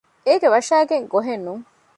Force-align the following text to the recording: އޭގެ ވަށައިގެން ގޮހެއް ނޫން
އޭގެ 0.25 0.47
ވަށައިގެން 0.53 1.07
ގޮހެއް 1.11 1.43
ނޫން 1.45 1.63